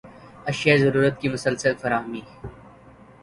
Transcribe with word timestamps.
اشیائے 0.47 0.77
ضرورت 0.79 1.19
کی 1.21 1.27
مسلسل 1.29 1.73
فراہمی 1.81 2.21